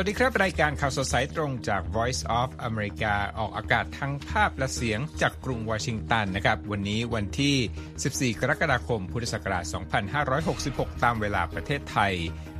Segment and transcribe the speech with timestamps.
[0.00, 7.56] สวัสดีครับ รายการข่าวสดสายตรงจาก Voice of America ออกอากาศทั้งภาพและเสียงจากกรุงวอชิงตันนะครับ วันนี้วันที่
[8.34, 9.64] 14 กรกฎาคม พุทธศักราช
[10.34, 12.14] 2566 ตามเวลาประเทศไทย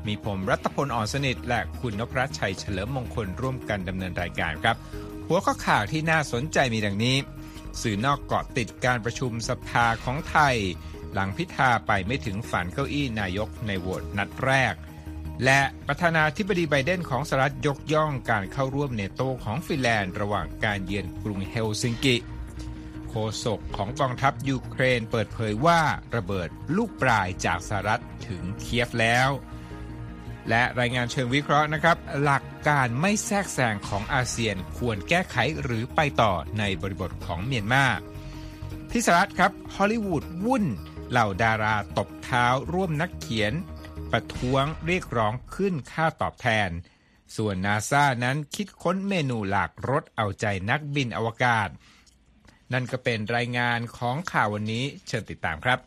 [0.07, 4.77] มีผมรัตพลอ่อนสนิท และคุณนพรัชชัยเฉลิมมงคลร่วมกันดำเนินรายการครับ
[5.27, 7.17] หัวข้อข่าวที่น่าสนใจมีดังนี้
[7.83, 10.57] สื่อนอกเกาะติดการประชุมสภาของไทย
[11.13, 14.75] หลังพิธาไปไม่ถึงฝันเก้าอี้นายกในโหวตนัดแรก
[15.45, 22.17] และประธานาธิบดีไบเดนของสหรัฐยกย่องการเข้าร่วมนาโตของฟินแลนด์ระหว่างการเยือนกรุงเฮลซิงกิ
[23.09, 25.81] โฆษกของกองทัพยูเครนเปิดเผยว่า
[26.17, 29.31] ระเบิดลูกปรายจากสหรัฐถึงเคียฟแล้ว
[30.49, 37.85] และรายงานเชิงวิเคราะห์นะครับ หลักการไม่แทรกแซงของอาเซียนควรแก้ไขหรือไปต่อในบริบทของเมียนมา
[38.91, 40.65] ที่สหรัฐครับฮอลลีวูดวุ่น
[41.11, 43.53] เหล่าดาราตบเท้าร่วมนักเขียน
[44.13, 46.71] ประท้วงเรียกร้องขึ้นค่าตอบแทน
[47.37, 51.69] ส่วนนาซานั้นคิดค้นเมนูหลากรสเอาใจนักบินอวกาศ
[52.73, 55.79] นั่นก็เป็นรายงานของข่าววันนี้เชิญติดตามครับ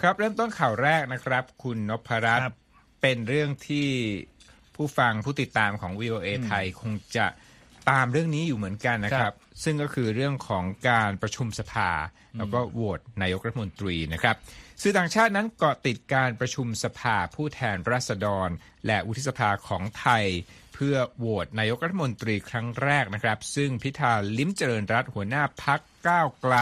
[0.00, 2.56] ครับเริ่มต้นข่าวแรกนะครับ คุณนพรัตน์
[3.02, 3.88] เป็นเรื่องที่
[4.74, 7.26] ผู้ฟังผู้ติดตามของ VOA ไทยคงจะ
[7.90, 9.34] ตามเรื่องนี้อยู่เหมือนกันนะครับ
[9.64, 11.90] ซึ่งก็คือเรื่องของการประชุมสภา
[12.38, 14.36] แล้วก็โหวตนายกรัฐมนตรีนะครับ
[14.82, 18.48] สื่อต่างชาตินั้นเกาะติดการประชุมสภาผู้แทนราษฎร
[18.86, 20.24] และวุฒิสภาของไทย
[20.74, 26.56] เพื่อโหวตนายกรัฐมนตรีครั้งแรกนะครับ ซึ่งพิธาลิ้มเจริญรัตหัวหน้าพักก้าวไกล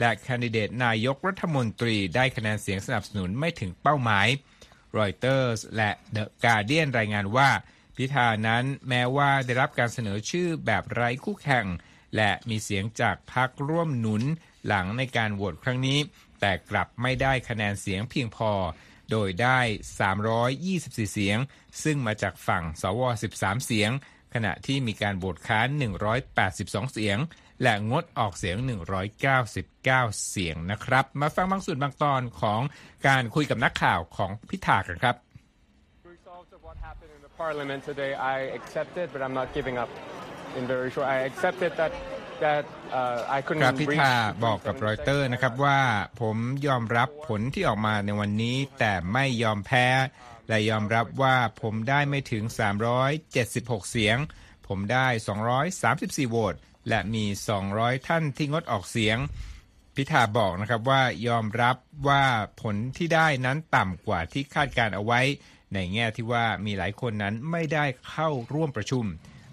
[0.00, 4.26] และแคนดิเดตนายกรัฐมนตรีได้คะแนนเสียงสนับสนุนไม่ถึงเป้าหมาย
[4.98, 7.48] รอยเตอร์สและเดอะการเดียนรายงานว่า
[7.96, 11.66] พิธานั้นแม้ว่าได้รับการเสนอชื่อแบบไร้คู่แข่ง
[12.16, 14.22] และมีเสียงจากพรรคร่วมหนุน
[14.66, 15.98] หลังในการโหวตครั้งนี้
[16.40, 18.52] แต่กลับไม่ได้คะแนนเสียงเพียงพอ
[19.10, 19.58] โดยได้
[20.16, 21.38] 324 เสียง
[21.82, 23.00] ซึ่งมาจากฝั่งสว
[23.34, 23.90] 13 เสียง
[24.34, 25.68] ขณะที่มีการโหวตค้าน
[26.30, 27.18] 182 เสียง
[27.62, 28.56] และงดออกเสียง
[29.22, 29.82] 199
[30.30, 32.60] เสียงนะครับ มาฟังบางส่วนบางตอนของ
[33.06, 35.16] การคุยกับนักข่าวของพิธากันครับ
[37.36, 39.90] Parliament today, I accepted, but I'm not giving up.
[40.58, 41.92] In very short, I accepted that
[42.44, 44.12] that uh, I couldn't ครับพิธา
[44.44, 45.80] บอกกับรอยเตอร์นะครับว่า
[46.20, 46.36] ผม
[46.66, 49.86] ยอมรับผลที่ออกมาในวันนี้แต่ไม่ยอมแพ้
[50.48, 52.44] และยอมรับว่าผมได้ไม่ถึง
[53.18, 54.16] 376 เสียง
[54.68, 55.06] ผมได้
[55.68, 56.54] 234 โหวต
[56.88, 57.24] และมี
[57.66, 59.18] 200 ท่านที่งดออกเสียง
[59.96, 61.76] พิธาบอกนะครับว่ายอมรับ
[62.08, 62.24] ว่า
[62.62, 65.20] ผลที่ได้นั้นต่ำกว่าที่คาดการเอาไว้
[65.74, 69.04] ในแง่ที่ว่ามีหลายคนนั้นไม่ได้เข้าร่วมประชุม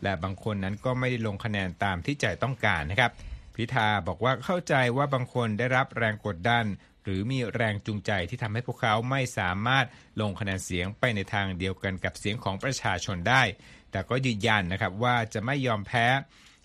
[0.03, 3.11] และบางคนนั้นก็ไม่ได้ลงคะแนนตามที่ใจต้องการนะครับ
[3.55, 6.65] พิธาบอกว่าเข้าใจว่าบางคนได้รับแรงกดดัน
[7.03, 9.85] หรือมีแรงจูงใจที่ทำให้พวกเขาไม่สามารถ
[10.21, 13.43] ลงคะแนนเสียงไปในทางเดียวกันกับเสียงของประชาชนได้
[13.91, 16.07] แต่ก็ยืนยันนะครับว่าจะไม่ยอมแพ้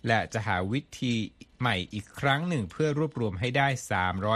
[0.06, 1.14] และจะหาวิธี
[1.60, 3.68] ใหม่อีกครั้งหนึ่งเพื่อรวบรวมให้ได้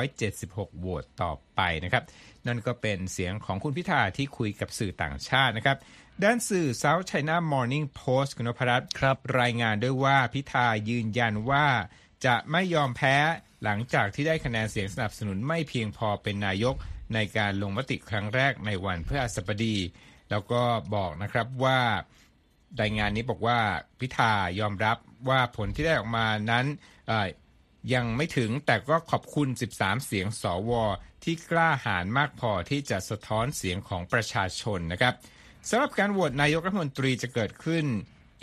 [0.07, 2.05] 376โหวตต่อไปนะครับ
[2.47, 5.77] นั่นก็เป็นเสียงของคุณพิธาที่คุยกับสื่อต่างชาตินะครับ
[6.25, 11.67] ด้านสื่อ South China Morning Post คุณนพรัตน์ครับรายงานด้วยว่าพิธายืนยันว่า
[12.27, 13.17] จะไม่ยอมแพ้
[13.65, 16.75] หลังจากที่ได้คะแนนเสียงสนับสนุนไม่เพียงพอเป็นนายก
[17.15, 19.77] ในการลงมติครั้งแรกในวันพฤหัสบดี
[20.31, 20.63] แล้วก็
[20.95, 21.81] บอกนะครับว่า
[22.81, 23.59] รายงานนี้บอกว่า
[24.01, 24.97] พิธายอมรับ
[25.29, 26.67] ว่าผลที่ได้ออกมานั้น
[27.95, 30.73] ยังไม่ถึงแต่ก็ขอบคุณ 13 เสียงสว
[31.25, 35.15] ที่กล้าหาญมากพอที่จะสะท้อนเสียงของประชาชนนะครับ
[35.69, 37.85] สำหรับการโหวตนายกรัฐมนตรีจะเกิดขึ้น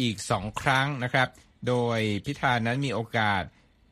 [0.01, 1.27] อีกสองครั้งนะครับ
[1.67, 3.43] โดยพิธานั้นมีโอกาส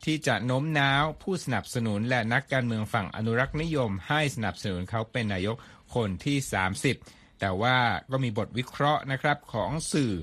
[0.06, 5.58] ที่จะโน้มน้าวผู้สนับสนุนและนักการเมืองฝั่งอนุรักษ์นิยม ให้สนับสนุนเขาเป็นนายก
[5.96, 6.38] คนที่
[6.90, 7.78] 30 แต่ว่า
[8.12, 10.14] ก็มีบทวิเคราะห์นะครับของสื่อ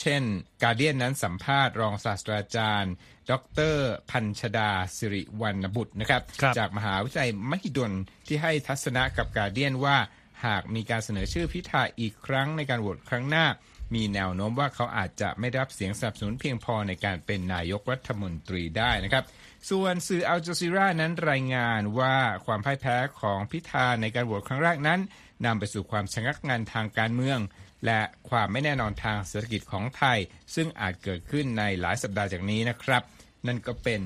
[0.00, 0.22] เช่น
[0.62, 2.94] กาเดียนนั้นสัมภาษณ์รองศาสตราจารย์
[3.30, 3.32] ด
[3.74, 3.76] ร
[4.10, 7.92] พันชดาสิริวรรณบุตรนะครับรบจากมหาวิทยาลัยมหิดล
[8.26, 9.96] ที่ให้ทัศนะกับกาเดียนว่า
[10.44, 13.46] หากมีการเสนอชื่อพิธาอีกครั้งในการโหวตครั้งหน้า
[13.94, 19.24] มีแนวโน้มว่าเขาอาจจะไม่รับเสียงสนับสนุนเพียงพอในการเป็นนายกรัฐมนตรีได้นะครับ
[19.70, 22.16] ส่วนสื่ออัลจซีรานั้นรายงานว่า
[22.46, 25.00] ความพ่ายแพ้ของพิธาในการโหวตครั้งแรกนั้น
[25.44, 27.38] นำไปสู่ความชะงักงันทางการเมือง
[27.86, 28.00] และ
[28.30, 30.18] ความไม่แน่นอนทางเศรษฐกิจของไทย
[30.54, 33.02] ซึ่งอาจเกิดขึ้นในหลายสัปดาห์จากนี้นะครับ
[33.46, 34.00] นั่นก็เป็น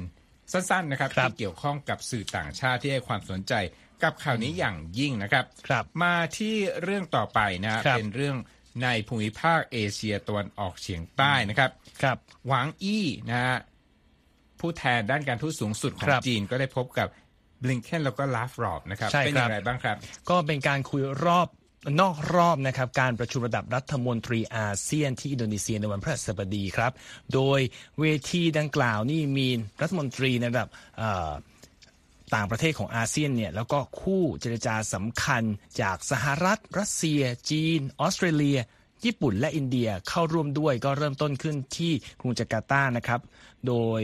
[0.52, 3.52] สั้นๆนะครับรบที่เกี่ยวข้องกับสื่อต่างชาติที่ให้ความสนใจ
[4.02, 8.36] กับข่าวนี้อย่างยิ่งนะครับรบมาที่เรื่องต่อไปนะเป็นเรื่อง
[8.82, 11.70] ในภูมิภาคเอเชียตะวันออกเฉียงใต้นะครับ
[12.02, 13.56] ครับหวังอี้นะฮะ
[14.60, 17.08] ผู้แทนด้านการทูตสูงสุดของจีนก็ได้พบกับ
[17.62, 19.96] บลิงเคนแล้วก็ลาฟรอฟนะครับเป็นอย่างไรบ้างครับ
[20.30, 21.48] ก็เป็นการคุยรอบ
[22.00, 26.92] นอกรอบนะครับการประชุมระดับรัฐมนตรีอาเซียนที่อินโดนีเซียในวันพฤหัสบดีครับ
[27.34, 27.60] โดย
[28.00, 29.48] เวทีดังกล่าวนี่มี
[29.80, 30.68] รัฐมนตรีในระดับ
[32.34, 35.42] ต่างประเทศของอาเซียนเนี่ยแล้วก็คู่เจรจาสำคัญ
[35.80, 38.58] จากสหรัฐ รัสเซีย จีน ออสเตรเลีย
[39.04, 43.20] ญี่ปุ่นและอินเดียเข้าร่วมด้วยก็เริ่มต้นขึ้นที่กรุงจาการ์ตานะครับ
[43.68, 44.00] โดย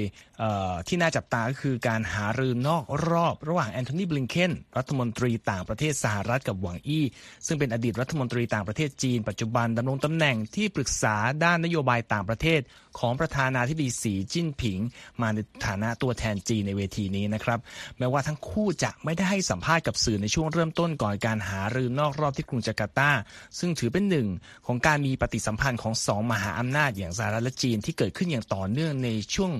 [0.88, 7.04] ที่น่าจับตาก็คือการหารือนอกรอบระหว่างแอนโทนีบลิงเคนรัฐมนตรีต่างประเทศสหรัฐกับหวังอี้
[7.46, 12.60] ซึ่งเป็นอดีตรัฐมนตรีต่างประเทศจีน ปัจจุบันดำรงตำแหน่งที่ปรึกษาด้านนโยบายต่างประเทศ
[12.98, 14.78] ของประธานาธิบดีสีจิ้นผิง
[15.22, 17.58] มาในฐานะตัวแทนจีนในเวทีนี้นะครับ
[17.98, 23.10] แม้ว่าทั้งคู่จะไม่ได้ให้สัมภาษณ์กับสื่อในช่วงเริ่มต้นก่อนการหารือนอกรอบที่กรุงจาการ์ตา
[23.58, 24.28] ซึ่งถือเป็นหนึ่ง
[24.66, 29.52] ของการมีปฏิสัมพันธ์ของสองมหาอำนาจอย่างสหรัฐและจีนที่เกิดขึ้นอย่างต่อเนื่องในช่วง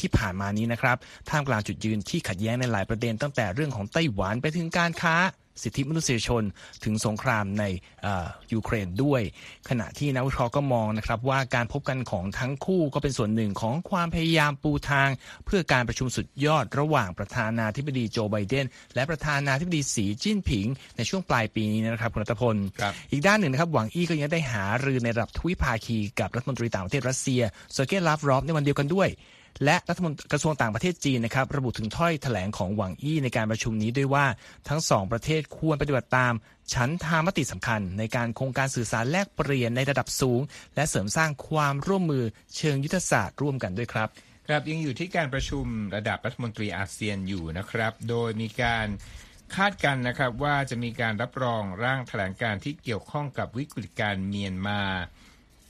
[0.00, 0.96] ที่ผ่านมานี้นะครับ
[1.28, 5.16] ท่ามกลางจุดยืนที่ขัดแย้งในหลายประเด็นตั้งแต่เรื่องของไต้หวันไปถึงการค้า
[5.62, 6.42] สิทธิมนุษยชน
[6.84, 7.64] ถึงสงครามใน
[8.52, 9.22] ยูเครนด้วย
[9.68, 15.08] ขณะที่นักวิเคราะห์ก็มองนะครับว่าการพบกันของทั้งคู่ก็เป็นส่วนหนึ่งของความพยายามปูทาง
[15.46, 20.66] เพื่อการประชุมสุดยอดระหว่างประธานาธิบดีโจไบเดน และประธานาธิบดีสีจิ้นผิง
[20.96, 22.56] ในช่วงปลายปีนี้นะครับคุณรัตพล
[23.10, 29.08] อีกด้านหนึ่งนะครับหวังอี้ก็ยังได้หารือในระดับทวิภาคีกับรัฐมนตรีต่างประเทศรัสเซียเซอร์เกย์ลาฟรอฟในวันเดียวกันด้วย
[29.64, 34.26] และรัฐมนตรีกระทรวงต่างประเทศจีนนะครับระบุถึงถ้อยแถลงของหวังอี้ในการประชุมนี้ด้วยว่า
[34.68, 36.34] ทั้งสองประเทศควรปฏิบัติตาม
[36.74, 40.40] ฉันทามติสำคัญ ในการโครงการสื่อสารแลกเปลี่ยนในระดับสูง
[40.74, 42.24] และเสริมสร้างความร่วมมือ
[42.56, 44.08] เชิงยุทธศาสตร์ร่วมกันด้วยครับ
[44.48, 45.66] ครับยังอยู่ที่การประชุม
[45.96, 48.86] ระดับรัฐมนตรีอาเซียนอยู่นะครับ โดยมีการ
[49.56, 54.82] คาดกันนะครับว่าจะมีการรับรองร่างแถลงการที่เกี่ยวข้องกับวิกฤตการเมียนมา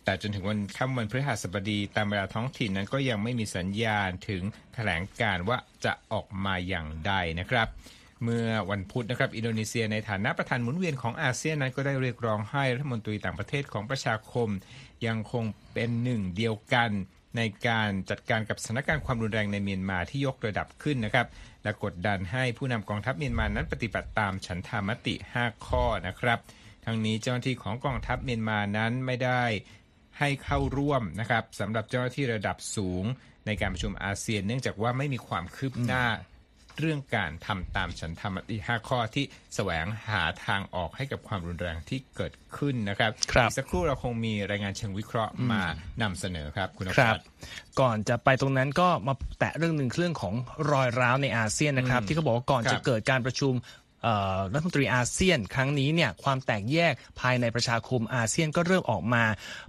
[0.09, 4.43] แต่จนถึงวันค่ำวันพฤหัสบดีตามเวลาท้องถิ่นนั้นก็ยังไม่มีสัญญาณถึง
[4.75, 7.69] แถลงการว่าจะออกมาอย่างใดนะครับ
[8.23, 14.49] เมื่อวันพุธนะครับอินโดนีเซียในฐานะประธานหมุนเวียนของอาเซียนนั้นก็ได้เรียกร้องให้รัฐมนตรีต่างประเทศของประชาคม
[15.07, 16.91] ยังคงเป็นหนึ่งเดียวกัน
[17.37, 21.27] ในการจัดการกับสถานการณ์ความรุนแรงในเมียนมาที่ยกระดับขึ้นนะครับ
[21.63, 26.39] และกดดันให้ผู้นำกองทัพเมียนมานั้นปฏิบัติตามฉันทามติ 5 ข้อนะครับ
[26.85, 29.45] ทั้งนี้เจ้าหน้าที่ของกองทัพเมียนมานั้นไม่ได้
[30.19, 33.05] ให้เข้าร่วมนะครับสำหรับเจ้าหน้าที่ระดับสูง
[33.47, 36.05] ในการประชุมอาเซียน เนื่องจากว่าไม่มีความคืบหน้า
[36.81, 39.25] เรื่องการทำตามฉันธรรมติห้าข้อที่
[39.55, 45.63] แสวงหาทางออกให้กับความรุนแรงที่เกิดขึ้นนะครับรบสักครู่เราคงมีรายงานเชิงวิเคราะห์มา
[46.03, 47.17] นำเสนอครับคุณครับ
[47.81, 50.35] ก่อนจะไปตรงนั้นก็มาแตะเรื่องหนึ่งเรื่องของ
[50.73, 53.53] รอยร้าวในอาเซียนนะครับ ที่เขาบอกว่าก่อนจะเกิดการประชุม
[54.53, 59.25] รัฐมนตรีอาเซียนครั้งนี้เนี่ยความแตกแยกภายในประชาคมอาเซียนก็เริ่มออกมา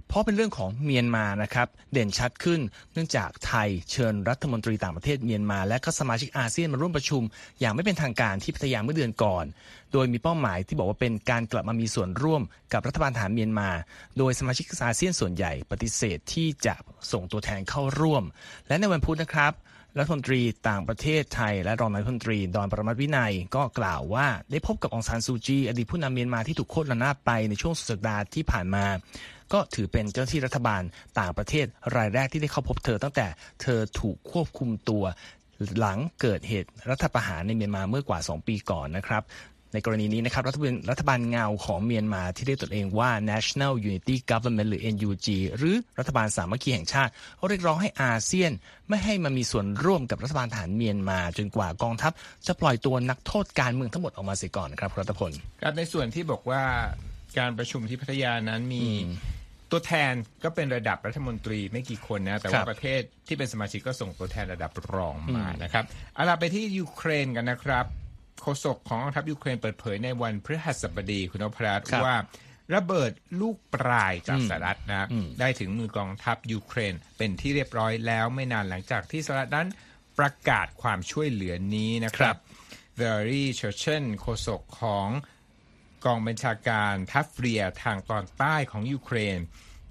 [0.08, 2.60] เพราะเป็นเรื่องของเมียนมานะครับเด่นชัดขึ้น
[2.92, 7.22] เนื่องจากไทยเชิญรัฐมนตรีต่างประเทศเมียนมา และก็สมาชิกอาเซียนมาร่วมประชุม
[7.60, 9.44] อย่างไม่เป็นทางการที่พัทยาเมื่อเดือนก่อน
[9.92, 12.42] โดยมีเป้าหมายที่บอกว่าเป็นการกลับมามีส่วนร่วม
[12.72, 13.68] กับรัฐบาลฐานเมียนมา
[14.18, 16.74] โดยสมาชิกอาเซียนส่วนใหญ่ปฏิเสธที่จะ
[17.12, 18.24] ส่งตัวแทนเข้าร่วม
[18.68, 19.52] และในวันพุธนะครับ
[19.98, 28.84] รัฐมนตรีต่างประเทศไทย และรองนายกรัฐมนตรีดอนประมัตวินัยก็กล่าวว่าได้พบกับองซานซูจี อดีตผู้นำเมียนมาที่ถูกโค่นระนาบไปในช่วงสุดสัปดาห์ที่ผ่านมา
[29.52, 30.82] ก็ถือเป็นเจ้าหน้าที่รัฐบาล
[31.18, 31.66] ต่างประเทศ
[31.96, 33.26] รายแรกที่ได้เข้าพบเธอตั้งแต่
[33.62, 35.04] เธอถูกควบคุมตัว
[35.78, 39.22] หลังเกิดเหตุรัฐประหารในเมียนมาเมื่อกว่า 2 ปีก่อนนะครับ
[39.72, 48.52] ในกรณีนี้นะครับรัฐบาลรัฐบาลเงาของเมียนมาที่เรียกตนเองว่า National Unity Government หรือ NUG หรือรัฐบาลสามัคคีแห่งชาติเขาเรียกร้องให้อาเซียน
[48.88, 52.12] ไม่ให้มามีส่วนร่วมกับรัฐบาลฐานเมียนมา จนกว่ากองทัพ
[52.46, 55.30] จะปล่อยตัวนักโทษการเมืองทั้งหมดออกมาเสียก่อนครับรัตพล
[55.62, 56.62] ครับในส่วนที่บอกว่า
[57.38, 58.86] การประชุมที่พัทยานั้นมี
[59.70, 60.12] ตัวแทน
[60.44, 65.84] ก็เป็นระดับรัฐมนตรีไม่กี่คนนะ แต่ว่าประเทศที่เป็นสมาชิกก็ส่งตัวแทนระดับรองมานะครับ
[66.14, 67.86] เอาล่ะไปที่ยูเครนกันนะครับ
[68.42, 72.16] โฆษกของกองทัพยูเครนเปิดเผยในวันพฤหัสบดีคุณนพรัตน์ว่า
[72.74, 75.08] ระเบิดลูกปรายจากสหรัฐนะ
[75.40, 79.68] ได้ถึงมือกองทัพยูเครนเป็นที่เรียบร้อยแล้วไม่นานหลังจากที่สหรัฐนั้น
[80.18, 82.36] ประกาศความช่วยเหลือนี้นะครับ
[82.96, 85.08] วาเลรีเชอร์เชนโฆษกของ
[86.04, 89.38] กองบัญชาการทาฟเรียทางตอนใต้ของยูเครน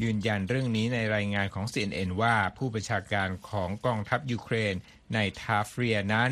[0.04, 4.74] ยืนยันเรื่องนี้ในรายงานของ CNN ว่าผู้บัญชาการของกองทัพยูเครน
[5.14, 6.32] ในทาฟเรียนั้น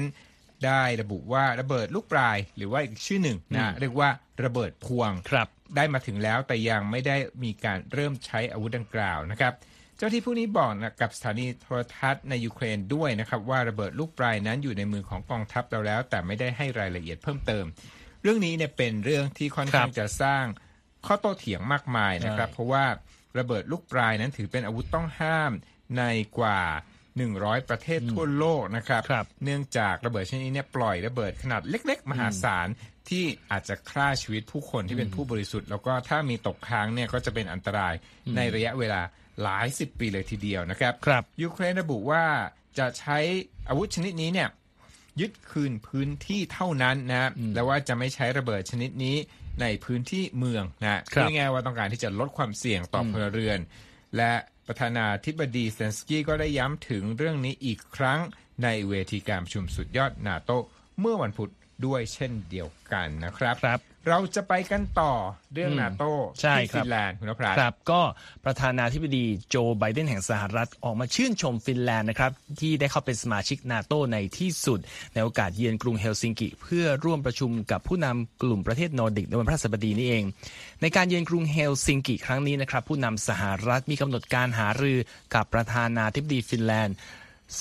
[0.65, 4.09] ได้ระบุว่าระเบิดลูกปลาย หรือว่าอีกชื่อหนึ่งนะเรียกว่า
[4.43, 9.53] ระเบิดพวงครับได้มาถึงแล้วแต่ยังไม่ได้มีการเริ่มใช้อาวุธดังกล่าวนะครับ
[9.97, 17.65] เจ้าที่ผู้นี้บอกนะกับสถานีโทรทัศน์ในยูเครนด้วยนะครับ ว่าระเบิดลูกปลายนั้นอยู่ในมือของกองทัพเราแล้ว แต่ไม่ได้ให้รายละเอียดเพิ่มเติม
[18.21, 20.45] เรื่องนี้เนี่ยเป็นเรื่องที่ค่อนข้างจะสร้าง
[21.05, 22.85] ข้อโต้เถียงมากมายนะครับ เพราะว่า
[23.39, 25.51] ระเบิดลูกปลายนั้นถือเป็นอาวุธต้องห้าม
[25.97, 26.03] ใน
[26.39, 26.61] กว่า
[27.39, 32.67] 100 ประเทศทั่วโลกนะครับครับ เนื่องจากระเบิดชนิดนี้เนี่ยปล่อยระเบิดขนาดเล็ก ๆ มหาศาล
[33.09, 37.93] ที่อาจจะฆ่าชีวิตผู้คนที่เป็นผู้บริสุทธิ์ แล้วก็ถ้ามีตกค้างเนี่ยก็จะเป็นอันตราย
[38.36, 39.01] ในระยะเวลา
[39.43, 42.24] หลายสิบปีเลยทีเดียวนะครับครับยูเครนระบุว่า
[42.77, 43.17] จะใช้
[43.69, 44.50] อาวุธชนิดนี้เนี่ย
[45.21, 49.15] ยึดคืนพื้นที่เท่านั้นนะแล้วว่าจะไม่ใช้ระเบิดชนิดนี้
[49.62, 53.59] ในพื้นที่เมืองนะครับง่ายๆว่าต้องการที่จะลดความเสี่ยงต่อพลเรือน
[54.17, 54.33] และ
[54.67, 58.19] ประธานาธิบดีเซนสกี้ก็ได้ย้ำถึงเรื่องนี้อีกครั้ง
[58.63, 60.51] ในเวทีการประชุมสุดยอดนาโต
[61.00, 61.51] เมื่อวันพุธ
[61.86, 65.13] ด้วยเช่นเดียวกันนะครับครับ เราจะไปกันต่อ
[65.53, 66.03] เรื่องนาโต
[66.41, 68.01] ใช่ที่ครับฟินแลนด์คุณนพรัตน์ครับ ก็
[68.45, 74.79] ประธานาธิบดีโจไบเดนแห่งสหรัฐออกมาชื่นชมฟินแลนด์นะครับ ที่ได้เข้าเป็นสมาชิกนาโตในที่สุด
[75.13, 80.23] ในโอกาสเยือนกรุงเฮลซิงกิ เพื่อร่วมประชุมกับผู้นำกลุ่มประเทศนอร์ดิกในวันพฤหัสบดีนี้เอง
[80.81, 84.97] ในการเยือนกรุงเฮลซิงกิ ครั้งนี้นะครับ ผู้นำสหรัฐมีกำหนดการหารือ
[85.33, 86.97] กับประธานาธิบดีฟินแลนด์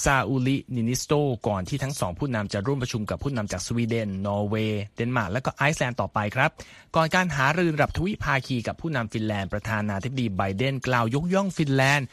[0.03, 1.13] ซาอูลีนีนิสโต
[1.49, 6.51] ก่อนที่ทั้งสองผู้นำจะร่วมประชุมกับผู้นำจากสวีเดน นอร์เวย์ เดนมาร์ก และก็ไอซ์แลนด์ต่อไปครับ
[6.97, 12.07] ก่อนการหารือระดับทวิภาคีกับผู้นำฟินแลนด์ประธานาธิบดีไบเดนกล่าวยกย่องฟินแลนด์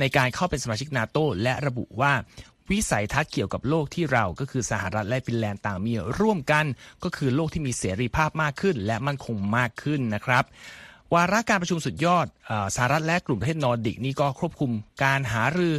[0.00, 2.12] ในการเข้าเป็นสมาชิกนาโตและระบุว่า
[2.70, 6.64] วิสัยทัศน์เกี่ยวกับโลกที่เราก็คือสหรัฐและฟินแลนด์ต่างมีร่วมกัน
[7.04, 10.44] ก็คือโลกที่มีเสรีภาพมากขึ้น และมั่นคงมากขึ้นนะครับ
[11.14, 14.70] วาระการประชุมสุดยอดอสหรัฐและกลุ่มประเทศนอร์ดิกนี่ก็ครอบคลุม
[15.04, 15.74] การหารือ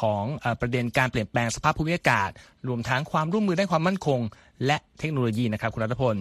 [0.00, 2.30] ของอประเด็นการเปลี่ยนแปลงสภาพภูมิอากาศ
[2.68, 4.20] รวมทั้งความร่วมมือด้านความมั่นคง
[4.66, 6.16] และเทคโนโลยีนะครับคุณรัฐพล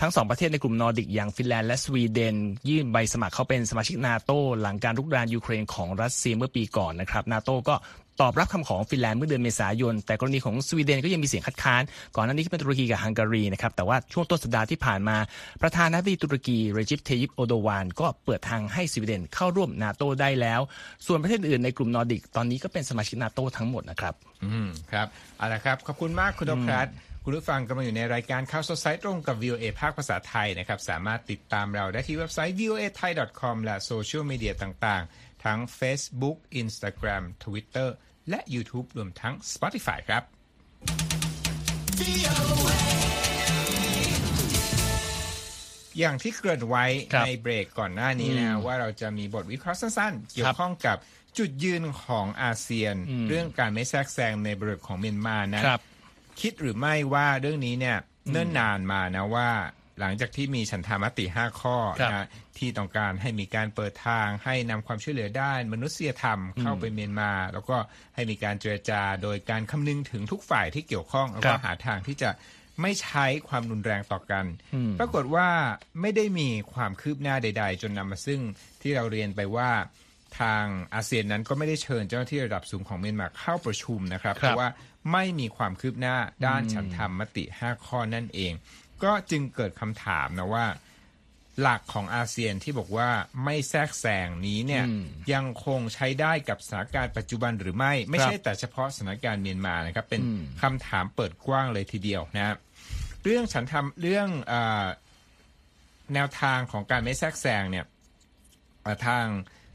[0.00, 2.34] ทั้งสองประเทศในกลุ่มนอร์ดิกอย่างฟินแลนด์และสวีเดน
[2.68, 7.74] ยื่นใบสมัครเข้าเป็นสมาชิกนาโตหลังการรุกรานยูเครนของรัสเซียเมื่อปีก่อนนะครับนาโตก็
[8.20, 11.82] ตอบรับคำขอของฟินแลนด์เมื่อเดือนเมษายน แต่กรณีของสวีเดนก็ยังมีเสียงคัดค้าน
[12.16, 15.16] ก่อนหน้านี้ก็เป็นตุรกีกับฮังการีนะครับแต่ว่าช่วงต้นสัปดาห์ที่ผ่านมา
[15.62, 20.60] ประธานาธิบดีตุรกีเรเจปทายยิปเออร์โดวานก็เปิดทางให้สวีเดนเข้าร่วมนาโตได้แล้ว
[21.06, 25.06] ส่วนประเทศอื่นในกลุ่มนอร์ดิกตอนนี้ก็เป็นสมาชิกนาโตทั้งหมดนะครับอืมครับ
[25.38, 26.94] เอาละครับขอบคุณมากคุณนพรัตน์
[27.24, 37.88] คุณผู้ฟังกำลังอยู่ในรายการข่าวสดสายตรงกับ VOA ภาคภาษาไทยนะครับ สามารถติดตามเราได้ที่เว็บไซต์ voa thai com และโซเชียลมีเดียต่างๆ ทั้ง Facebook Instagram Twitter
[38.30, 40.22] และ YouTube รวมทั้ง Spotify ครับ
[45.98, 50.96] อย่างที่เกริ่นไว้ครับในเบรกก่อนหน้านี้นะว่าเราจะมีบทวิเคราะห์สั้นๆ เกี่ยวข้องกับ
[51.38, 52.94] จุดยืนของอาเซียน
[53.28, 55.80] เรื่องการไม่แทรกแซงในบริบทของเมียนมานะครับ
[56.40, 57.98] คิดหรือไม่ว่าเรื่องนี้เนี่ย
[58.30, 59.50] เนิ่นนานมานะว่า
[60.00, 62.26] หลังจากที่มีฉันทามติ 5 ข้อครับนะ
[62.58, 67.76] ที่ต้องการให้มีการเปิดทาง ให้นำความช่วยเหลือด้านมนุษยธรรมเข้าไปเมียนมา แล้วก็
[68.14, 72.30] ให้มีการเจรจาโดยการคำนึงถึงทุกฝ่ายที่เกี่ยวข้องแล้วก็หาทางที่จะ
[72.82, 74.44] ไม่ใช้ความรุนแรงต่อกัน
[74.98, 75.48] ปรากฏว่า
[76.00, 78.40] ไม่ได้มีความคืบหน้าใด ๆ จนนำมาซึ่ง
[78.82, 79.70] ที่เราเรียนไปว่า
[80.40, 84.68] ทางอาเซียนนั้นก็ไม่ได้เชิญเจ้าหน้าที่ระดับสูงของเมียนมาเข้าประชุมนะครับครับเพราะว่า
[85.12, 88.52] ไม่มีความคืบหน้าด้านฉันทำมติ 5 ข้อนั่นเอง
[89.04, 90.66] ก็จึงเกิดคำถามนะว่า
[91.62, 93.08] หลักของอาเซียนที่บอกว่า
[93.44, 94.84] ไม่แทรกแซงนี้เนี่ย
[95.32, 100.22] ยังคงใช้ได้กับสถานการณ์ปัจจุบันหรือไม่ ไม่ใช่แต่เฉพาะสถานการณ์เมียนมานะครับ เป็น
[100.62, 102.56] คำถามเปิดกว้างเลยทีเดียวนะครับ
[103.24, 104.86] เรื่องฉันทำเรื่องเออ
[106.14, 107.84] แนวทางของการไม่แทรกแซงเนี่ย
[108.82, 109.26] เอ่อทาง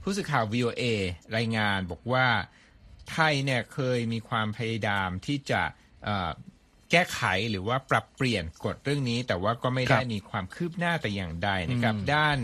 [0.03, 0.83] ผู้สื่อข่าว VOA
[1.37, 2.27] รายงานบอกว่า
[3.11, 5.61] ไทยเนี่ยเคยมีความพยายามที่จะ
[6.03, 6.31] เอ่อ
[6.91, 7.21] แก้ไข
[7.51, 12.37] หรือว่าปรับเปลี่ยนกฎเรื่องนี้ แต่ว่าก็ไม่ได้ครับมีความคืบหน้าแต่อย่างใดนะครับ ด้าน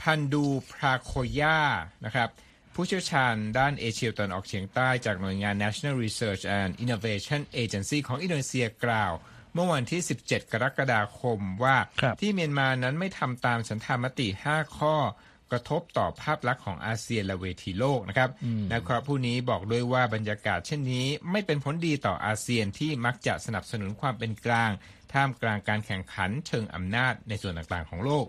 [0.00, 1.58] พันดูพราโคย่า
[2.04, 2.28] นะครับ
[2.74, 9.12] ผู้เชี่ยวชาญด้านเอเชียตะวันออกเฉียงใต้จากหน่วยงาน National Research and Innovation Agency ของอินโดนีเซียกล่าว
[9.54, 14.96] เมื่อวันที่ 17 กรกฎาคมว่าครับที่เมียนมานั้นไม่ทำตามฉันทามติ 5 ข้อ
[15.33, 18.30] ก ระทบต่อภาพลักษณ์ของอาเซียนและเวทีโลกนะครับ
[18.70, 24.70] นักวิเคราะห์ผู้นี้บอกด้วยว่าบรรยากาศเช่นนี้ไม่เป็นผลดีต่ออาเซียนที่มักจะสนับสนุนความเป็นกลาง
[25.12, 28.26] ท่ามกลางการแข่งขันเชิงอำนาจในส่วนต่างๆของโลก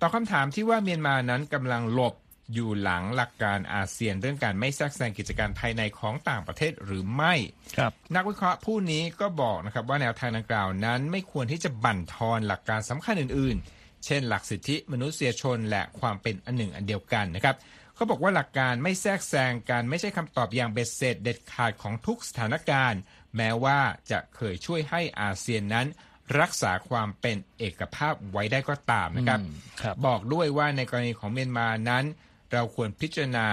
[0.00, 2.14] ตอบคำถามที่ว่าเมียนมานั้นกำลังหลบ
[2.54, 7.34] อยู่หลังหลักการอาเซียนเรื่องการไม่แทรกแซงกิจการภายในของต่างประเทศหรือไม่
[7.76, 17.56] ครับนักวิเคราะห์ผู้นี้ก็บอกนะครับว่าแนวทางดังกล่าวนั้นไม่ควรที่จะบั่นทอนหลักการสำคัญอื่นๆ เช่น หลักสิทธิมนุษยชนและความเป็นอันหนึ่งอันเดียวกันนะครับ
[17.94, 23.00] เขาบอกว่าหลักการไม่แทรกแซงการไม่ใช่คำตอบอย่างเบ็ดเสร็จเด็ดขาดของทุกสถานการณ์
[23.36, 23.78] แม้ว่า
[24.10, 25.86] จะเคยช่วยให้อาเซียนนั้น
[26.40, 29.40] รักษาความเป็นเอกภาพไว้ได้ก็ตามนะครับ
[29.82, 32.04] ครับบอกด้วยว่าในกรณีของเมียนมานั้น
[32.52, 33.48] เราควรพิจารณา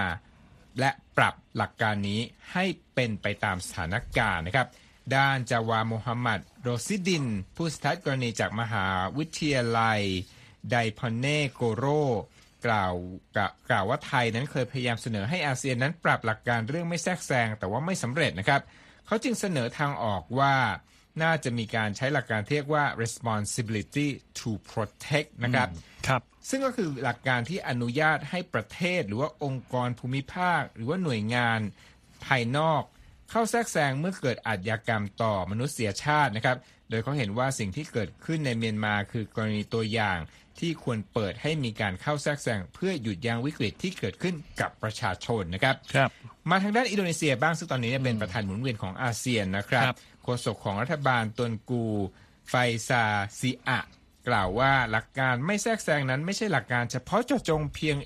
[0.80, 2.20] และปรับหลักการนี้
[2.52, 4.68] ให้เป็นไปตามสถานการณ์นะครับ
[5.14, 7.24] ด้านจาวาโมฮัมหมัดโรซิดิน
[7.56, 8.86] ผู้สทัดกรณีจากมหา
[9.18, 10.00] วิทยาลัย
[10.70, 11.86] ไดพอนเนโกโร
[12.66, 12.94] กล่าว
[13.36, 18.60] กล่าวกล่าวว่าไทยนั้นเคยพยายามเสนอให้อาเซียนนั้นปรับหลักการเรื่องไม่แทรกแซงแต่ว่าไม่สำเร็จนะครับ
[19.06, 20.54] เขาจึงเสนอทางออกว่า
[21.22, 24.08] น่าจะมีการใช้หลักการที่เรียกว่า responsibility
[24.38, 25.68] to protect นะครับ
[26.08, 31.60] ครับ ซึ่งก็คือหลักการที่อนุญาตให้ประเทศหรือว่าองค์กรภูมิภาค หรือว่าหน่วยงาน
[32.24, 32.82] ภายนอก
[33.30, 36.56] เข้าแทรกแซงเมื่อเกิดอาชญากรรมต่อมนุษยชาตินะครับ
[36.90, 40.18] โดยเขาเห็นว่าสิ่งที่เกิดขึ้นในเมียนมาคือกรณีตัวอย่าง
[40.58, 46.10] ที่ควรเปิดให้มีการเข้าแทรกแซงเพื่อหยุดยั้งวิกฤตที่เกิดขึ้นกับประชาชนนะครับ ครับ
[46.50, 51.84] มาทางด้านอินโดนีเซียบ้างซึ่งตอนนี้เนี่ยเป็นประธานหมุนเวียนของอาเซียนนะครับครับโฆษกของรัฐบาลตวนกู
[52.48, 52.54] ไฟ
[52.88, 53.04] ซา
[53.40, 53.80] ซีอะ
[54.28, 57.96] กล่าวว่าหลักการไม่แทรกแซงนั้นไม่ใช่หลักการเฉพาะเจาะจงเพียง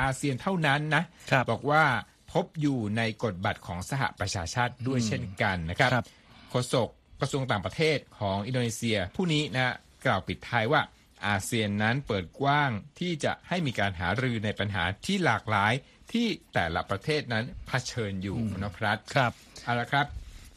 [0.00, 1.84] อาเซียนเท่านั้นนะครับบอกว่า
[2.32, 6.06] พบอยู่ในกฎบัตรของสหประชาชาติด้วยเช่นกันนะครับครับ
[6.50, 6.88] โฆษก
[7.20, 9.74] กระทรวงต่างประเทศของอินโดนีเซีย ผู้นี้นะ
[10.06, 10.82] กล่าวปิดท้ายว่า
[11.26, 15.72] อาเซียนนั้นเปิดกว้างที่จะให้มีการหารือในปัญหาที่หลากหลาย
[16.12, 19.32] ที่แต่ละประเทศนั้นเผชิญอยู่นะครับครับ
[19.64, 20.06] เอาละครับ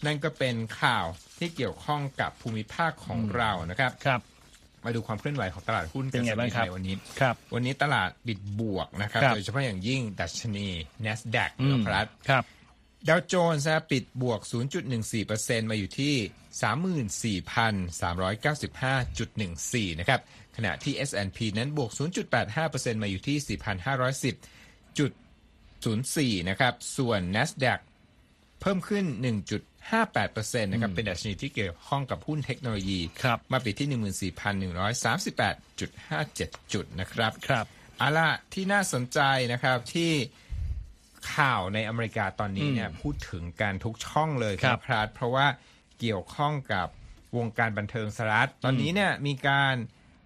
[0.05, 1.05] นั่นก็เป็นข่าว
[1.37, 4.21] ที่เกี่ยวข้องกับภูมิภาคของเรานะครับครับ
[4.85, 10.67] มาดูความเคลื่อนไหวของตลาดหุ้นเป็นไงบ้างครับในวันนี้ครับ วันนี้ตลาดปิดบวกนะครับครับโดยเฉพาะอย่างยิ่งดัชนี
[11.05, 12.43] NASDAQ อืมนะครับครับ
[13.07, 14.39] ดาวโจนส์นะปิดบวก
[15.05, 16.15] 0.14%มาอยู่ที่
[19.87, 20.21] 34,395.14 นะครับ
[20.57, 21.91] ขณะที่ S&P นั้นบวก
[22.47, 23.37] 0.85%มาอยู่ที่
[26.37, 27.79] 4,510.04 นะครับ ส่วน NASDAQ
[28.61, 29.01] เพิ่มขึ้
[29.81, 29.83] น
[30.61, 35.79] 1.58%นะครับเป็นดัชนีที่เกี่ยวข้องกับหุ้นเทคโนโลยีครับมาปิดที่ 14,138.57
[36.73, 37.65] จุดนะครับครับ
[37.97, 39.19] เอาล่ะที่น่าสนใจ
[39.51, 40.11] นะครับที่
[41.35, 45.45] ข่าวในอเมริกาตอนนี้เนี่ยพูดถึงการทุกช่องเลยคครัรับบพราดเพราะว่า
[45.99, 46.87] เกี่ยวข้องกับ
[47.37, 49.75] วงการบันเทิงสหรัฐตอนนี้เนี่ยมีการ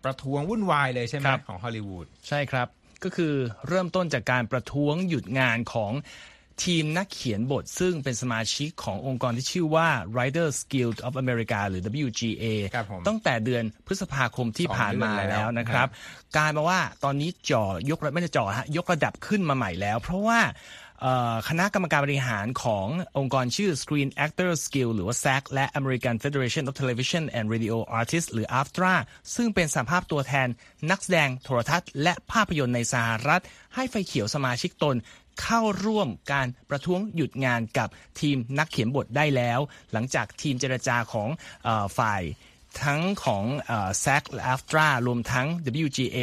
[0.04, 2.68] ประท้วงวุ่นวายเลยใช่ไหมครับของฮอลลีวูดใช่ครับ
[3.04, 3.34] ก็คือ
[3.68, 5.92] เริ่มต้นจากการประท้วงหยุดงานของ
[6.64, 15.88] ทีมนักเขียนบทซึ่งเป็นสมาชิกขององค์กรที่ชื่อว่า Writers Guild of America หรือ WGA ครับผมตั้งแต่เดือนพฤษภาคมที่สองผ่านมาเดือนแล้วแล้วนะครับ
[16.36, 20.40] กลายมาว่าตอนนี้จ่อยกระไม่ได้จ่อฮะยกระดับขึ้นมาใหม่แล้ว เพราะว่า
[21.02, 22.88] เอ่อคณะกรรมการบริหารของ
[23.18, 28.96] องค์กรชื่อ Screen Actors Guild หรือว่า SAG และ American Federation of Television and Radio Artists หรือ AFTRA
[29.36, 30.48] ซึ่งเป็นสหภาพตัวแทน
[30.92, 33.42] นักแสดงโทรทัศน์ และภาพยนตร์ในสหรัฐ
[33.76, 34.96] ให้ไฟเขียวสมาชิกตน
[35.42, 39.60] เข้าร่วมการประท้วงหยุดงานกับทีมนักเขียนบทได้แล้ว
[39.94, 41.30] หลังจากทีมเจรจาของ
[41.68, 42.24] อฝ่าย
[42.84, 43.44] ทั้งของ
[44.00, 45.48] แซกและอัฟตรารวมทั้ง
[45.86, 46.20] WGA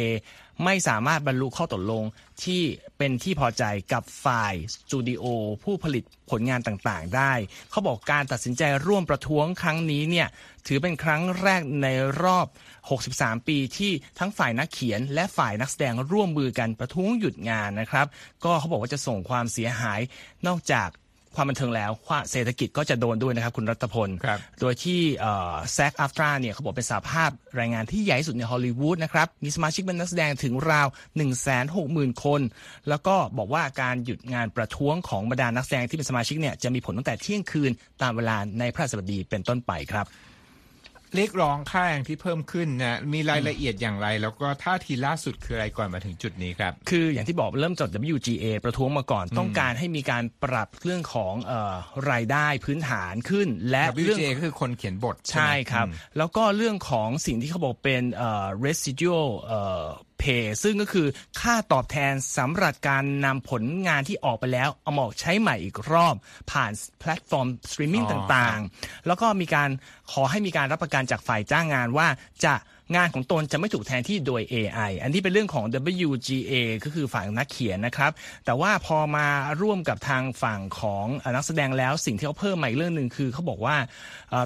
[0.63, 2.03] ไม่สามารถบรรลุข้อตกลง
[2.43, 2.63] ที่
[2.97, 3.63] เป็นที่พอใจ
[3.93, 5.23] กับฝ่ายสตูดิโอ
[5.63, 7.33] ผู้ผลิตผลงานต่างๆ ได้
[7.71, 10.27] เขาบอกการตัดสินใจร่วมประท้วงครั้งนี้เนี่ย
[10.67, 11.87] ถือเป็นครั้งแรกใน
[12.23, 12.47] รอบ
[12.97, 18.07] 63 ปีที่ทั้งฝ่ายนักเขียน และฝ่ายนักแสดงร่วมมือกันประท้วงหยุดงานนะครับ
[18.43, 19.99] ก็เขาบอกว่าจะส่งความเสียหาย
[20.47, 20.89] นอกจาก
[21.35, 24.99] ความบันเทิงแล้วความเศรษฐกิจก็จะโดนด้วยนะครับคุณรัตพลครับโดยที่
[25.73, 32.41] แซกอัฟตราเนี่ยเขาบอกเป็นสาภาพรายงานที่ใหญ่ที่สุดในฮอลลีวูดนะครับ มีสมาชิกเป็นนักแสดงถึงราว 1 6 0 0 0 0 คน
[32.89, 40.07] แล้วก็บอกว่าการหยุดงานประท้วงของบรรดานักแสดงที่เป็นสมาชิกเนี่ยจะมีผลตั้งแต่เที่ยงคืนตามเวลาในพระสบดีเป็นต้นไปครับ
[41.15, 51.75] เรียกร้องค่าแรงที่เพิ่มขึ้นนะมีรายละเอียดอย่างไร แล้วก็ท่าทีล่าสุดคืออะไรก่อนมาถึงจุดนี้ครับ คืออย่างที่บอกเริ่มจาก WGA ประท้วงมาก่อน ต้องการให้มีการปรับเรื่องของเออ
[52.11, 59.85] รายได้พื้นฐานขึ้น และเรื่อง WGA ก็คือคนเขียนบทใช่ไหมครับอืมแล้วก็เรื่องของสิ่งที่เขาบอกเป็นเอ่อ residual เอ่อ
[60.23, 61.07] pay ซึ่งก็คือ
[61.39, 66.15] ค่าตอบแทนสำหรับการนำผลงานที่ออกไปแล้ว เอามาออกใช้ใหม่อีกรอบ
[66.51, 69.69] ผ่านแพลตฟอร์มสตรีมมิ่งอ๋อต่างๆ แล้วก็มีการ
[70.11, 72.07] ขอให้มีการรับประกันจากฝ่ายจ้างงานว่า
[72.45, 72.53] จะ
[72.95, 75.65] งานของตนจะไม่ถูกแทนที่โดย AI อันนี้เป็นเรื่องของ
[76.05, 78.11] WGA ก็คือฝั่งนักเขียนนะครับ
[78.45, 79.27] แต่ว่าพอมา
[79.61, 83.75] ร่วมกับทางฝั่งของนักแสดงแล้วสิ่งที่เขาเพิ่มมาอีกเรื่องหนึ่งคือเขาบอกว่า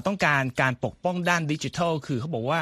[0.06, 2.60] ต้องการการปกป้องด้านดิจิทัล คือเขาบอกว่า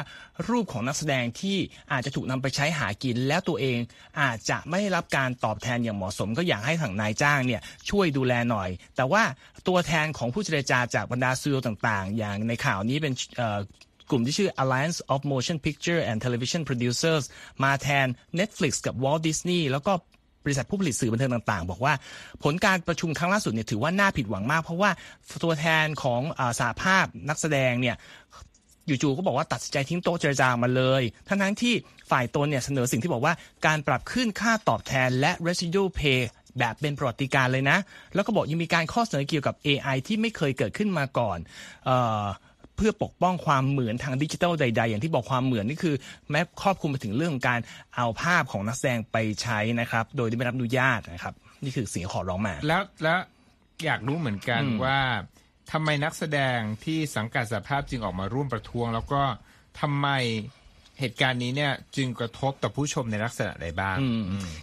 [0.49, 1.57] รูปของนักแสดงที่
[1.91, 3.77] อาจจะถูกนำไปใช้หากิน แล้วตัวเอง
[4.21, 9.23] อาจจะไม่ได้รับการตอบแทนอย่างเหมาะสม ก็อยากให้ทางนายจ้างเนี่ยช่วยดูแลหน่อย แต่ว่า
[9.67, 13.13] ตัวแทนของผู้เจรจาจากบรรดาซูโอต่างๆ อย่างในข่าวนี้เป็น
[14.09, 17.23] กลุ่มที่ชื่อ Alliance of Motion Picture and Television Producers
[17.63, 18.07] มาแทน
[18.39, 19.93] Netflix กับ Walt Disney แล้วก็
[20.43, 21.93] บริษัทผู้ผลิตสื่อบันเทิงต่าง ๆ บอกว่า
[22.43, 24.91] ผลการประชุมครั้งล่าสุดเนี่ยถือว่าน่าผิดหวังมาก เพราะว่า
[25.43, 27.95] ตัวแทนของอสาภาพนักแสดงเนี่ย
[28.87, 31.73] อยู่ๆก็บอกว่าตัดสินใจทิ้งโต๊ะเจรจามาเลย ทั้งทั้งที่
[32.11, 33.33] ฝ่ายตนเนี่ยเสนอสิ่งที่บอกว่า
[33.65, 36.19] การปรับขึ้นค่าตอบแทนและ residual pay
[36.59, 37.77] แบบเป็นประวัติการเลยนะ
[38.13, 41.37] แล้วก็บอกยังมีการข้อเสนอเกี่ยวกับ AI ที่ไม่เคยเกิดขึ้นมาก่อน
[41.89, 41.91] อ
[42.23, 42.25] อ
[42.77, 45.95] เพื่อปกป้องความเหมือนทางดิจิทัลใด ๆ อย่างที่บอกความเหมือนนี่คือ
[46.29, 47.59] แม้ครอบคลุมไปถึงเรื่องของการ
[47.95, 53.19] เอาภาพของนักแสดงไปใช้นะครับ โดยที่ไม่รับอนุญาตนะครับ นี่คือสิ่งที่ขอร้องมา แล้วแล้ว
[53.85, 54.99] อยากรู้เหมือนกันอืมว่า
[55.71, 59.21] ทำไมนักแสดงที่สังกัดสภาพจึงออกมาร่วมประท้วง แล้วก็
[59.79, 60.07] ทำไม
[60.99, 63.97] เหตุการณ์นี้เนี่ยจึงกระทบต่อผู้ชมในลักษณะใดบ้าง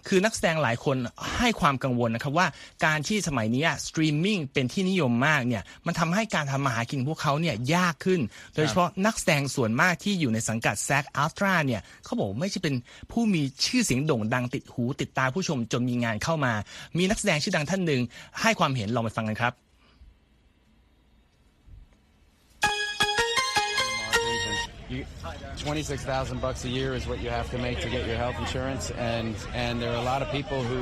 [0.09, 0.97] คือนักแสดงหลายคน
[1.39, 2.47] ให้ความกังวลนะครับว่า
[2.87, 8.21] การที่สมัยนี้สตรีมมิ่งเป็นที่นิยมมากเนี่ยมันทำให้การทำมาหากินของพวกเขาเนี่ยยากขึ้น
[8.55, 12.75] โดยเฉพาะนักแสดงส่วนมากที่อยู่ในสังกัด SAG-AFTRA เนี่ยเขาบอกไม่ใช่เป็น
[13.13, 16.53] ผู้มีชื่อเสียงโด่งดังติดหูติดตาผู้ชมจนมีงานเข้ามา
[16.99, 18.03] มีนักแสดงชื่อดังท่านหนึ่ง
[18.41, 19.55] ให้ความเห็นลองไปฟังกันครับ
[24.95, 25.05] You,
[25.65, 28.37] Twenty-six thousand bucks a year is what you have to make to get your health
[28.45, 30.81] insurance, and and there are a lot of people who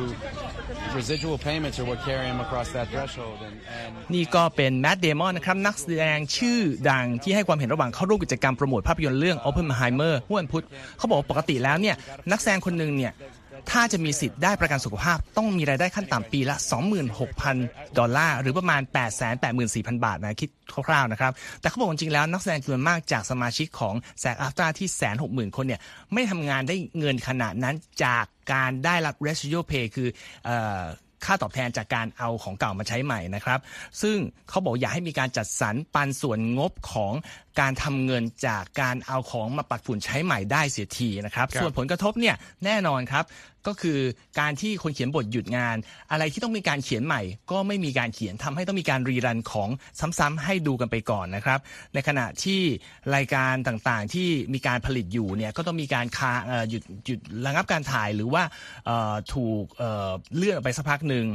[1.00, 10.64] residual payments are what carry them across that threshold, and and นี่ก็เป็นแมดเดมอนนะครับนักแสดงชื่อดังที่ให้ความเห็นระหว่างเข้าร่วมกิจกรรมโปรโมทภาพยนตร์เรื่อง Oppenheimer เมื่อวันพุธ
[10.98, 11.96] เขาบอกว่าปกติแล้วเนี่ย
[12.30, 13.12] นักแสดงคนหนึ่งเนี่ย
[13.70, 16.56] ถ้าจะมีสิทธิ์ได้ประกันสุขภาพ ต้องมีรายได้ขั้นต่ำปีละ
[17.26, 18.82] 26,000 ดอลลาร์ หรือประมาณ
[19.42, 20.50] 884,000 บาทนะคิด
[20.88, 25.80] คร่าวๆนะครับ แต่เขาบอกจริงๆแล้วนักแสดงจำนวนมากจากสมาชิกของแซกอัฟตราที่แสนหกหมื่นคนเนี่ย
[26.12, 30.08] ไม่ทำงานได้เงินขนาดนั้นจากการได้รับ residual pay คือ
[31.26, 33.60] ค่าตอบแทนจากการเอาของเก่ามาใช้ใหม่นะครับ
[34.02, 34.16] ซึ่ง
[34.48, 37.12] เขาบอกอยากให้มีการจัดสรรปันส่วนงบของ
[37.60, 42.34] การทำเงินจากการเอาของมาปัดฝุ่นใช้ใหม่ได้เสียทีนะครับครับส่วนผลกระทบเนี่ย
[42.64, 43.24] แน่นอนครับ
[43.68, 43.98] ก็คือ
[44.40, 45.76] การที่คนเขียนบทหยุดงาน
[46.10, 49.68] อะไรที่ต้องมีการเขียนใหม่ ก็ไม่มีการเขียนทำให้ต้องมีการรีรันของ
[50.18, 51.58] ซ้ำๆให้ดูกันไปก่อนนะครับ
[51.94, 52.60] ในขณะที่
[53.14, 58.42] รายการต่างๆที่มีการผลิตอยู่เนี่ยก็ต้องมีการคาเอ่อหยุดหยุดระงับการถ่ายหรือว่า
[58.86, 61.26] เอ่อถูกเอ่อเลื่อนออกไปสักพักหนึ่ง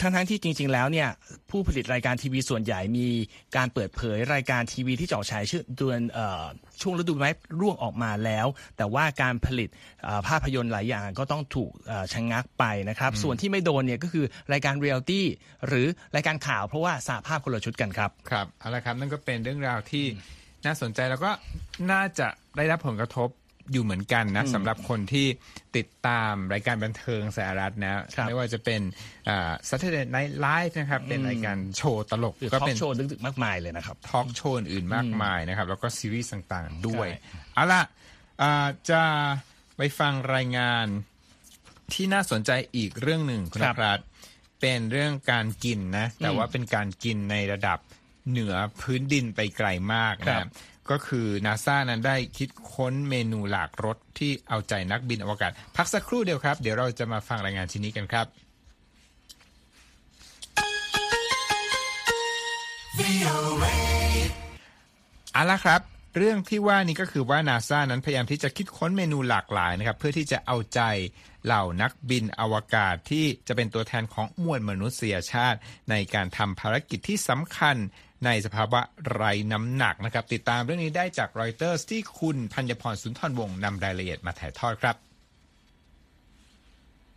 [0.00, 1.08] ทั้งๆที่จริง ๆ แล้วเนี่ย
[1.50, 3.08] ผู้ผลิตรายการทีวีส่วนใหญ่มี
[3.56, 6.44] การเปิดเผยรายการทีวีที่จะออกฉายชื่อเดือนเอ่อ
[6.82, 7.30] ช่วงฤดูใบไม้
[7.60, 9.68] ร่วงออกมาแล้ว แต่ว่าการผลิต
[10.04, 15.26] เอ่อภาพยนตร์หลายอย่างก็ต้องถูกเอ่อชะงักไปนะครับ ส่วนที่ไม่โดนเนี่ยก็คือรายการเรียลลิตี้
[15.66, 20.04] หรือรายการข่าวเพราะว่าสหภาพคนละชุดกันครับครับเอาละครับนั่นก็เป็นเรื่องราวที่
[20.66, 21.30] น่าสนใจแล้วก็
[21.90, 23.28] น่าจะได้รับผลกระทบ
[23.72, 25.26] อยู่เหมือนกันนะสำหรับคนที่
[25.76, 28.80] ติดตามรายการบันเทิงสหรัฐนะครับไม่ว่าจะเป็น
[29.28, 37.82] อ่า Saturday Night Live นะครับ เป็นรายการโชว์ตลกหรือก็เป็นทอล์กโชว์ดึกๆมากมายเลยนะครับทอล์กโชว์อื่นๆมากมายนะครับ แล้วก็ซีรีส์ต่างๆด้วยใช่เอาล่ะ
[38.42, 39.02] อ่าจะ
[39.76, 40.86] ไปฟังรายงาน
[41.92, 44.00] ที่น่าสนใจอีกเรื่องหนึ่งคุณครับพรัต
[44.60, 47.78] เป็นเรื่องการกินนะ แต่ว่าเป็นการกินในระดับ
[48.30, 50.48] เหนือพื้นดินไปไกลมากครันะบ
[50.90, 58.26] ก็คือนาซานั้นได้คิดค้นเมนูหลากรสที่เอาใจนักบินอวกาศ พักสักครู่เดียวครับ เดี๋ยวเราจะมาฟังรายงานชิ้นนี้กันครับ
[65.32, 65.80] เอาละครับ
[66.16, 70.80] เรื่องที่ว่านี้ก็คือว่านาซานั้นพยายามที่จะคิดค้นเมนูหลากหลายนะครับ เพื่อที่จะเอาใจ
[71.44, 75.58] เหล่านักบินอวกาศที่จะเป็นตัวแทนของมวลมนุษยชาติ
[75.90, 77.76] ในการทำภารกิจที่สำคัญ
[78.24, 78.80] ในสภาวะ
[79.12, 84.96] ไร้น้ำหนักนะครับ ติดตามเรื่องนี้ได้จากรอยเตอร์สที่คุณธัญพรสุนทรวงศ์นำรายละเอียดมาถ่ายทอดครับ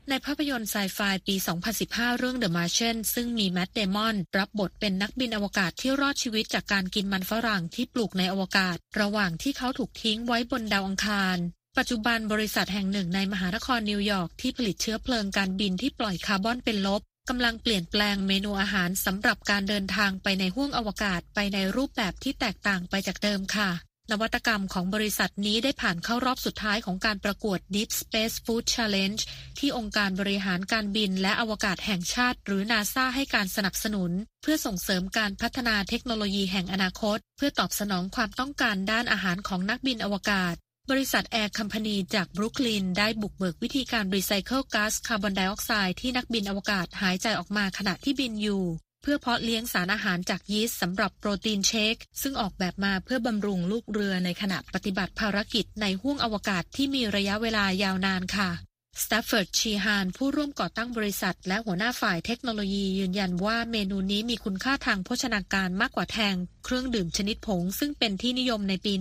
[0.09, 1.35] ในภาพยนตร์ไซไฟปี
[1.77, 11.37] 2015 เรื่อง The Martian ซึ่งมีแม t เดมอน รับบทเป็นนักบินอวกาศที่รอดชีวิตจากการกินมันฝรั่งที่ปลูกในอวกาศ ระหว่างที่เขาถูกทิ้งไว้บนดาวอังคาร
[11.77, 23.69] ปัจจุบันบริษัทแห่งหนึ่งในมหานครนิวยอร์กที่ผลิตเชื้อเพลิงการบินที่ปล่อยคาร์บอนเป็นลบ กำลังเปลี่ยนแปลงเมนูอาหารสำหรับการเดินทางไปในห้วงอวกาศไปในรูปแบบที่แตกต่างไปจากเดิมค่ะ
[24.11, 29.21] นวัตกรรมของบริษัทนี้ได้ผ่านเข้ารอบสุดท้ายของการประกวด Deep Space Food Challenge
[29.59, 34.11] ที่องค์การบริหารการบินและอวกาศแห่งชาติ หรือนาซาให้การสนับสนุน
[34.41, 40.55] เพื่อส่งเสริมการพัฒนาเทคโนโลยีแห่งอนาคต เพื่อตอบสนองความต้องการด้านอาหารของนักบินอวกาศ
[40.89, 48.63] บริษัท Air Company จากบรุกลินได้บุกเบิกวิธีการรีไซเคิลก๊าซคาร์บอนไดออกไซด์ที่นักบินอวกาศหายใจออกมาขณะที่บินอยู่
[49.01, 58.68] เพื่อเพาะเลี้ยงสารอาหารจากยีสต์สำหรับโปรตีนเชค ซึ่งออกแบบมาเพื่อบำรุงลูกเรือในขณะปฏิบัติภารกิจในห้วงอวกาศที่มีระยะเวลายาวนานค่ะ
[59.03, 68.93] สแตฟฟอร์ดชีฮานผู้ร่วมก่อตั้งบริษัท และหัวหน้าฝ่ายเทคโนโลยียืนยันว่าเมนูนี้มีคุณค่าทางโภชนาการมากกว่าแทง เครื่องดื่มชนิดผง ซึ่งเป็นที่นิยมในปี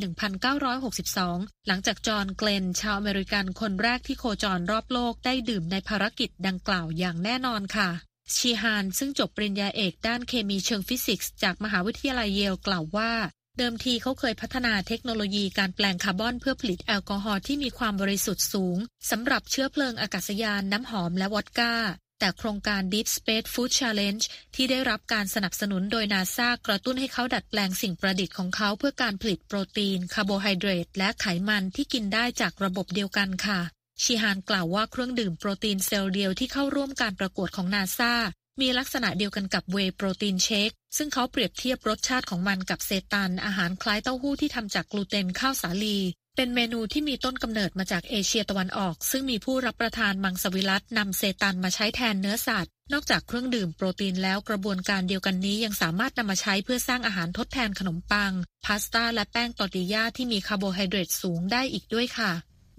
[0.80, 7.88] 1962 หลังจากจอห์นเกลน ชาวอเมริกันคนแรกที่โคจรรอบโลกได้ดื่มในภารกิจดังกล่าวอย่างแน่นอนค่ะ
[8.34, 13.12] ชีฮานซึ่งจบปริญญาเอกด้านเคมีเชิงฟิสิกส์ จากมหาวิทยาลัยเยลกล่าวว่า
[13.58, 18.76] เดิมทีเขาเคยพัฒนาเทคโนโลยีการแปลงคาร์บอนเพื่อผลิตแอลกอฮอล์ที่มีความบริสุทธิ์สูง
[19.10, 21.74] สำหรับเชื้อเพลิงอากาศยานน้ำหอมและวอดก้า
[22.18, 33.60] แต่โครงการ Deep Space Food Challenge ที่ได้รับการสนับสนุนโดยนาซากระตุ้นให้เขาดัดแปลงสิ่งประดิษฐ์ของเขาเพื่อการผลิตโปรตีน คาร์โบไฮเดรตและไขมันที่กินได้จากระบบเดียวกันค่ะ
[34.02, 38.14] ชิฮานกล่าวว่าเครื่องดื่มโปรตีนเซลล์เดียวที่เข้าร่วมการประกวดของนาซา
[38.60, 45.98] มีลักษณะเดียวกันกับ whey protein shake ซึ่งเขาเปรียบเทียบรสชาติของมันกับ seitan อาหารคล้ายเต้าหู้ที่ทำจากกลูเตนข้าวสาลี
[46.36, 58.32] เป็นเมนูที่มีต้นกำเนิดมาจากเอเชียตะวันออก ซึ่งมีผู้รับประทานมังสวิรัตนำ seitan มาใช้แทนเนื้อสัตว์ นอกจากเครื่องดื่มโปรตีนแล้วกระบวนการเดียวกันนี้ยังสามารถนำมาใช้เพื่อสร้างอาหารทดแทนขนมปัง
[58.64, 62.32] พาสต้าและแป้งตอร์ติยาที่มีคาร์โบไฮเดรตสูงได้อีกด้วยค่ะ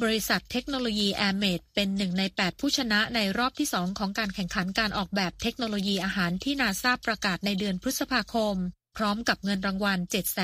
[0.03, 8.55] บริษัทเทคโนโลยี AIRMADE เป็นหนึ่งใน 8 ผู้ชนะในรอบที่ 2 ของการแข่งขันการออกแบบเทคโนโลยีอาหารที่นาซาประกาศในเดือนพฤษภาคม
[8.97, 9.99] พร้อมกับเงินรางวัล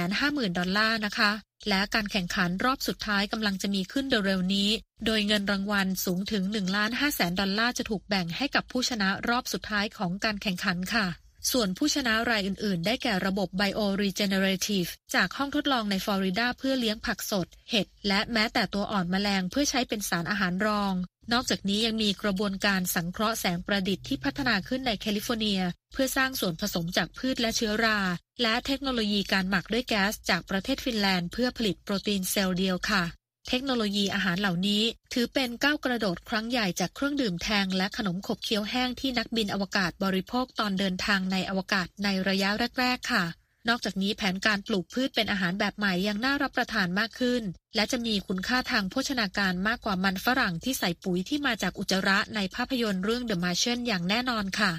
[0.07, 1.31] 750,000 ดอลลาร์นะคะ
[1.69, 4.69] และการแข่งขันรอบสุดท้ายกำลังจะมีขึ้นเร็วๆนี้
[5.05, 20.93] โดยเงินรางวัลสูงถึง1ล้าน5แสนดอลลาร์จะถูกแบ่งให้กับผู้ชนะรอบสุดท้ายของการแข่งขันค่ะ ส่วนผู้ชนะรายอื่น ๆ ได้แก่ระบบ Bio Regenerative จากห้องทดลองในฟลอริดาเพื่อเลี้ยงผักสด เห็ด และแม้แต่ตัวอ่อนแมลงเพื่อใช้เป็นสารอาหารรอง
[21.33, 25.61] นอกจากนี้ยังมีกระบวนการสังเคราะห์แสงประดิษฐ์ที่พัฒนาขึ้นในแคลิฟอร์เนีย
[25.93, 27.99] เพื่อสร้างส่วนผสมจากพืชและเชื้อรา
[28.41, 33.03] และเทคโนโลยีการหมักด้วยแก๊สจากประเทศฟินแลนด์เพื่อผลิตโปรตีนเซลล์เดียวค่ะ
[33.47, 43.25] เทคโนโลยีอาหารเหล่านี้ ถือเป็นก้าวกระโดดครั้งใหญ่จากเครื่องดื่มแทงและขนมขบเคี้ยวแห้งที่นักบินอวกาศบริโภคตอนเดินทางในอวกาศในระยะแรก ๆ ค่ะ
[43.69, 47.43] นอกจากนี้แผนการปลูกพืชเป็นอาหารแบบใหม่ยังน่ารับประทานมากขึ้น
[47.75, 54.71] และจะมีคุณค่าทางโภชนาการมากกว่ามันฝรั่งที่ใส่ปุ๋ยที่มาจากอุจจาระในภาพยนตร์เรื่อง The Martian อย่างแน่นอนค่ะ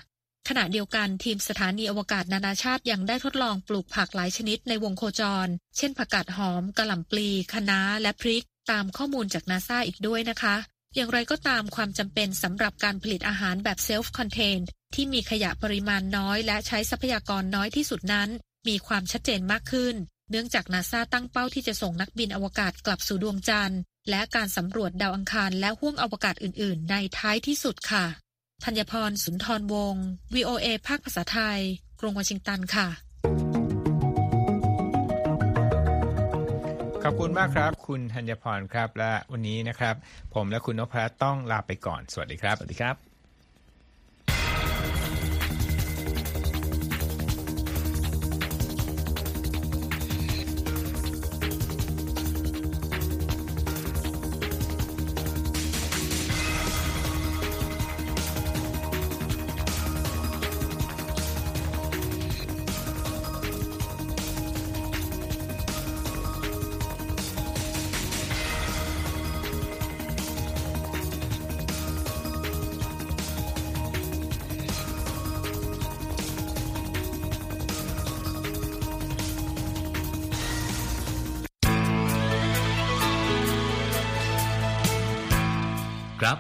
[0.49, 10.57] ขณะเดียวกันทีมสถานีอวกาศนานาชาติยังได้ทดลองปลูกผักหลายชนิดในวงโคจร เช่นผักกาดหอมกระหล่ำปลีคะน้าและพริก ตามข้อมูลจากนาซาอีกด้วยนะคะ
[10.95, 14.59] อย่างไรก็ตามความจำเป็นสำหรับการผลิตอาหารแบบเซลฟ์คอนเทน
[14.95, 18.29] ที่มีขยะปริมาณน้อยและใช้ทรัพยากรน้อยที่สุดนั้น
[18.69, 19.95] มีความชัดเจนมากขึ้น
[20.31, 28.05] เนื่องจากนาซาตั้งเป้าที่จะส่งนักบินอวกาศกลับสู่ดวงจันทร์ และการสำรวจดาวอังคารและห้วงอวกาศอื่น ๆ ในท้ายที่สุดค่ะ
[28.65, 31.61] ธัญพรสุนทรวงศ์ VOA ภาคภาษาไทย
[32.01, 32.89] กรุงวอชิงตันค่ะ
[37.09, 39.95] ขอบคุณมากครับ คุณธัญพรครับและวันนี้นะครับ
[40.35, 43.16] ผมและคุณนพรัตต้องลาไปก่อน สวัสดีครับ สวัสดีครับ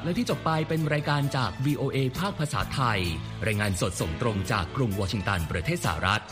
[0.06, 3.00] และที่จบไปเป็นรายการจาก VOA ภาคภาษาไทย
[3.46, 6.22] รายงานสดส่งตรงจากกรุงวอชิงตัน ประเทศสหรัฐ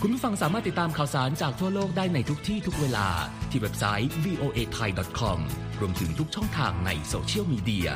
[0.00, 3.08] คุณผู้ฟังสามารถติดตามข่าวสารจากทั่วโลกได้ในทุกที่ทุกเวลา
[3.50, 5.38] ที่เว็บไซต์ voa thai com
[5.80, 7.88] รวมถึงทุกช่องทางในโซเชียลมีเดีย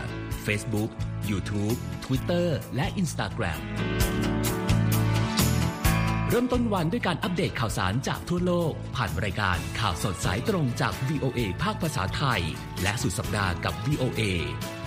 [0.46, 0.90] Facebook
[1.30, 3.60] YouTube Twitter และ Instagram
[6.30, 12.42] เริ่มต้นวันด้วยการอัปเดตข่าวสารจากทั่วโลก ผ่านรายการข่าวสดสายตรงจาก VOA ภาคภาษาไทย
[12.82, 14.22] และสุดสัปดาห์กับ VOA